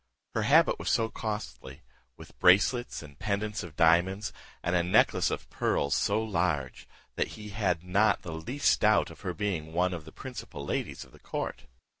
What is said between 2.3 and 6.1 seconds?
bracelets and pendants of diamonds, and a necklace of pearls,